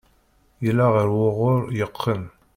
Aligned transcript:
Yella 0.63 0.85
ɣer 0.95 1.07
wuɣur 1.17 1.61
yeqqen. 1.77 2.23